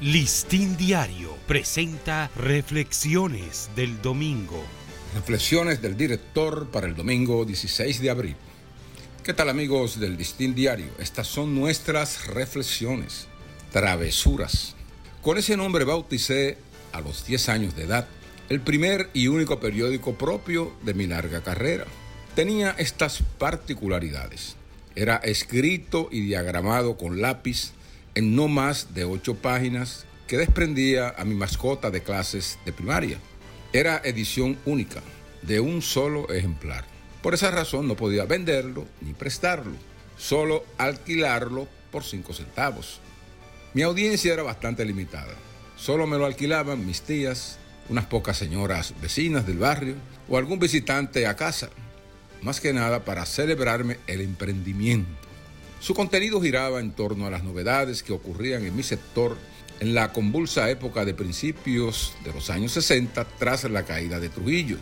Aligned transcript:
Listín 0.00 0.76
Diario 0.76 1.34
presenta 1.48 2.30
Reflexiones 2.36 3.68
del 3.74 4.00
Domingo. 4.00 4.62
Reflexiones 5.16 5.82
del 5.82 5.96
director 5.96 6.68
para 6.70 6.86
el 6.86 6.94
domingo 6.94 7.44
16 7.44 8.00
de 8.00 8.08
abril. 8.08 8.36
¿Qué 9.24 9.34
tal 9.34 9.48
amigos 9.48 9.98
del 9.98 10.16
Listín 10.16 10.54
Diario? 10.54 10.86
Estas 11.00 11.26
son 11.26 11.52
nuestras 11.52 12.28
reflexiones, 12.28 13.26
travesuras. 13.72 14.76
Con 15.20 15.36
ese 15.36 15.56
nombre 15.56 15.84
bauticé 15.84 16.58
a 16.92 17.00
los 17.00 17.26
10 17.26 17.48
años 17.48 17.74
de 17.74 17.82
edad 17.82 18.06
el 18.50 18.60
primer 18.60 19.10
y 19.14 19.26
único 19.26 19.58
periódico 19.58 20.14
propio 20.14 20.76
de 20.84 20.94
mi 20.94 21.08
larga 21.08 21.42
carrera. 21.42 21.86
Tenía 22.36 22.70
estas 22.78 23.24
particularidades. 23.38 24.54
Era 24.94 25.16
escrito 25.16 26.08
y 26.12 26.20
diagramado 26.20 26.96
con 26.96 27.20
lápiz 27.20 27.72
en 28.18 28.34
no 28.34 28.48
más 28.48 28.94
de 28.94 29.04
ocho 29.04 29.36
páginas 29.36 30.04
que 30.26 30.38
desprendía 30.38 31.14
a 31.16 31.24
mi 31.24 31.36
mascota 31.36 31.88
de 31.92 32.02
clases 32.02 32.58
de 32.64 32.72
primaria. 32.72 33.16
Era 33.72 34.02
edición 34.02 34.58
única, 34.64 35.00
de 35.42 35.60
un 35.60 35.82
solo 35.82 36.28
ejemplar. 36.32 36.84
Por 37.22 37.34
esa 37.34 37.52
razón 37.52 37.86
no 37.86 37.94
podía 37.94 38.24
venderlo 38.24 38.86
ni 39.02 39.12
prestarlo, 39.12 39.70
solo 40.16 40.64
alquilarlo 40.78 41.68
por 41.92 42.02
cinco 42.02 42.32
centavos. 42.32 42.98
Mi 43.72 43.82
audiencia 43.82 44.32
era 44.32 44.42
bastante 44.42 44.84
limitada. 44.84 45.36
Solo 45.76 46.08
me 46.08 46.18
lo 46.18 46.26
alquilaban 46.26 46.84
mis 46.84 47.02
tías, 47.02 47.60
unas 47.88 48.06
pocas 48.06 48.36
señoras 48.36 48.94
vecinas 49.00 49.46
del 49.46 49.58
barrio 49.58 49.94
o 50.28 50.38
algún 50.38 50.58
visitante 50.58 51.28
a 51.28 51.36
casa, 51.36 51.70
más 52.42 52.60
que 52.60 52.72
nada 52.72 53.04
para 53.04 53.24
celebrarme 53.26 53.98
el 54.08 54.22
emprendimiento. 54.22 55.27
Su 55.80 55.94
contenido 55.94 56.40
giraba 56.40 56.80
en 56.80 56.90
torno 56.90 57.26
a 57.26 57.30
las 57.30 57.44
novedades 57.44 58.02
que 58.02 58.12
ocurrían 58.12 58.64
en 58.64 58.74
mi 58.74 58.82
sector 58.82 59.36
en 59.80 59.94
la 59.94 60.12
convulsa 60.12 60.70
época 60.70 61.04
de 61.04 61.14
principios 61.14 62.14
de 62.24 62.32
los 62.32 62.50
años 62.50 62.72
60 62.72 63.24
tras 63.38 63.62
la 63.64 63.84
caída 63.84 64.18
de 64.18 64.28
Trujillo. 64.28 64.76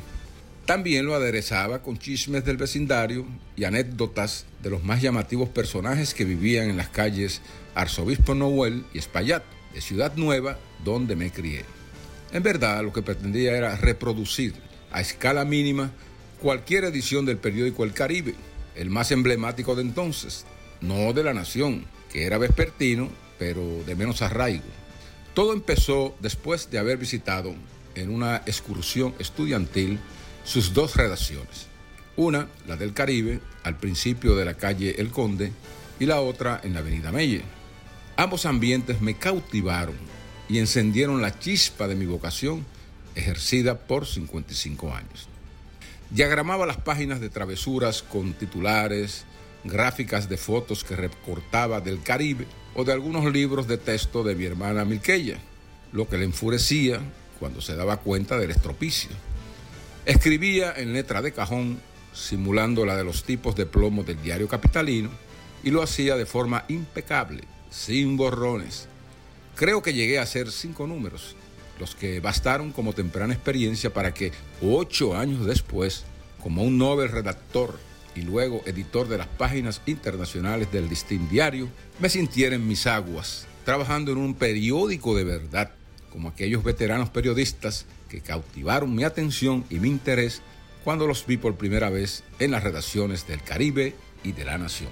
También 0.64 1.06
lo 1.06 1.14
aderezaba 1.14 1.82
con 1.82 1.98
chismes 1.98 2.44
del 2.44 2.56
vecindario 2.56 3.26
y 3.56 3.64
anécdotas 3.64 4.46
de 4.62 4.70
los 4.70 4.82
más 4.82 5.02
llamativos 5.02 5.50
personajes 5.50 6.14
que 6.14 6.24
vivían 6.24 6.70
en 6.70 6.78
las 6.78 6.88
calles 6.88 7.42
Arzobispo 7.74 8.34
Noel 8.34 8.84
y 8.94 8.98
Espaillat, 8.98 9.44
de 9.74 9.82
Ciudad 9.82 10.14
Nueva, 10.16 10.58
donde 10.82 11.14
me 11.14 11.30
crié. 11.30 11.64
En 12.32 12.42
verdad, 12.42 12.82
lo 12.82 12.92
que 12.92 13.02
pretendía 13.02 13.54
era 13.54 13.76
reproducir 13.76 14.54
a 14.90 15.02
escala 15.02 15.44
mínima 15.44 15.92
cualquier 16.40 16.84
edición 16.84 17.26
del 17.26 17.36
periódico 17.36 17.84
El 17.84 17.92
Caribe, 17.92 18.34
el 18.74 18.88
más 18.90 19.12
emblemático 19.12 19.74
de 19.74 19.82
entonces, 19.82 20.46
no 20.80 21.12
de 21.12 21.24
la 21.24 21.34
nación, 21.34 21.84
que 22.12 22.24
era 22.24 22.38
vespertino, 22.38 23.08
pero 23.38 23.62
de 23.84 23.94
menos 23.94 24.22
arraigo. 24.22 24.64
Todo 25.34 25.52
empezó 25.52 26.16
después 26.20 26.70
de 26.70 26.78
haber 26.78 26.96
visitado 26.96 27.54
en 27.94 28.10
una 28.10 28.38
excursión 28.46 29.14
estudiantil 29.18 29.98
sus 30.44 30.72
dos 30.72 30.96
redacciones. 30.96 31.66
Una, 32.16 32.48
la 32.66 32.76
del 32.76 32.94
Caribe, 32.94 33.40
al 33.62 33.76
principio 33.76 34.36
de 34.36 34.44
la 34.44 34.54
calle 34.54 34.94
El 34.98 35.10
Conde, 35.10 35.52
y 35.98 36.06
la 36.06 36.20
otra 36.20 36.60
en 36.62 36.74
la 36.74 36.80
avenida 36.80 37.12
Melle. 37.12 37.42
Ambos 38.16 38.46
ambientes 38.46 39.00
me 39.00 39.14
cautivaron 39.14 39.96
y 40.48 40.58
encendieron 40.58 41.20
la 41.20 41.38
chispa 41.38 41.88
de 41.88 41.94
mi 41.94 42.06
vocación 42.06 42.64
ejercida 43.14 43.78
por 43.78 44.06
55 44.06 44.94
años. 44.94 45.28
Diagramaba 46.10 46.66
las 46.66 46.76
páginas 46.76 47.20
de 47.20 47.30
travesuras 47.30 48.02
con 48.02 48.32
titulares, 48.34 49.24
gráficas 49.66 50.28
de 50.28 50.36
fotos 50.36 50.84
que 50.84 50.96
recortaba 50.96 51.80
del 51.80 52.02
Caribe 52.02 52.46
o 52.74 52.84
de 52.84 52.92
algunos 52.92 53.30
libros 53.32 53.66
de 53.66 53.78
texto 53.78 54.22
de 54.22 54.34
mi 54.34 54.44
hermana 54.44 54.84
Milqueya, 54.84 55.38
lo 55.92 56.08
que 56.08 56.18
le 56.18 56.24
enfurecía 56.24 57.00
cuando 57.38 57.60
se 57.60 57.76
daba 57.76 57.98
cuenta 57.98 58.38
del 58.38 58.50
estropicio. 58.50 59.10
Escribía 60.04 60.72
en 60.76 60.92
letra 60.92 61.22
de 61.22 61.32
cajón, 61.32 61.80
simulando 62.12 62.86
la 62.86 62.96
de 62.96 63.04
los 63.04 63.24
tipos 63.24 63.56
de 63.56 63.66
plomo 63.66 64.04
del 64.04 64.22
diario 64.22 64.48
capitalino, 64.48 65.10
y 65.62 65.70
lo 65.70 65.82
hacía 65.82 66.16
de 66.16 66.26
forma 66.26 66.64
impecable, 66.68 67.42
sin 67.70 68.16
borrones. 68.16 68.88
Creo 69.56 69.82
que 69.82 69.94
llegué 69.94 70.18
a 70.18 70.22
hacer 70.22 70.52
cinco 70.52 70.86
números, 70.86 71.34
los 71.80 71.94
que 71.94 72.20
bastaron 72.20 72.72
como 72.72 72.92
temprana 72.92 73.34
experiencia 73.34 73.92
para 73.92 74.14
que 74.14 74.32
ocho 74.62 75.16
años 75.16 75.44
después, 75.44 76.04
como 76.42 76.62
un 76.62 76.78
novel 76.78 77.08
redactor 77.08 77.78
y 78.16 78.22
luego 78.22 78.62
editor 78.66 79.08
de 79.08 79.18
las 79.18 79.26
páginas 79.26 79.82
internacionales 79.86 80.72
del 80.72 80.88
Distin 80.88 81.28
Diario, 81.28 81.68
me 81.98 82.08
sintiera 82.08 82.56
en 82.56 82.66
mis 82.66 82.86
aguas, 82.86 83.46
trabajando 83.64 84.12
en 84.12 84.18
un 84.18 84.34
periódico 84.34 85.14
de 85.14 85.24
verdad, 85.24 85.72
como 86.10 86.28
aquellos 86.28 86.64
veteranos 86.64 87.10
periodistas 87.10 87.86
que 88.08 88.20
cautivaron 88.20 88.94
mi 88.94 89.04
atención 89.04 89.64
y 89.70 89.80
mi 89.80 89.88
interés 89.88 90.42
cuando 90.84 91.06
los 91.06 91.26
vi 91.26 91.36
por 91.36 91.56
primera 91.56 91.90
vez 91.90 92.22
en 92.38 92.52
las 92.52 92.62
redacciones 92.62 93.26
del 93.26 93.42
Caribe 93.42 93.94
y 94.22 94.32
de 94.32 94.44
la 94.44 94.56
Nación. 94.56 94.90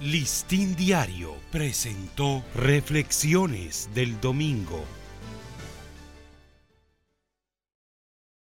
Listín 0.00 0.76
Diario 0.76 1.34
presentó 1.50 2.44
Reflexiones 2.54 3.88
del 3.94 4.20
Domingo. 4.20 4.84